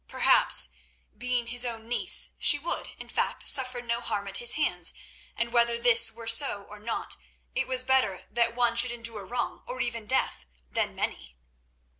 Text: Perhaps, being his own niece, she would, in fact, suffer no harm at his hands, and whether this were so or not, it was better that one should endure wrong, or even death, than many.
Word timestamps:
Perhaps, 0.07 0.69
being 1.15 1.45
his 1.45 1.63
own 1.63 1.87
niece, 1.87 2.29
she 2.39 2.57
would, 2.57 2.87
in 2.97 3.07
fact, 3.07 3.47
suffer 3.47 3.83
no 3.83 4.01
harm 4.01 4.27
at 4.27 4.37
his 4.39 4.53
hands, 4.53 4.95
and 5.35 5.53
whether 5.53 5.77
this 5.77 6.11
were 6.11 6.25
so 6.25 6.63
or 6.63 6.79
not, 6.79 7.17
it 7.53 7.67
was 7.67 7.83
better 7.83 8.25
that 8.31 8.55
one 8.55 8.75
should 8.75 8.91
endure 8.91 9.27
wrong, 9.27 9.63
or 9.67 9.79
even 9.79 10.07
death, 10.07 10.47
than 10.71 10.95
many. 10.95 11.37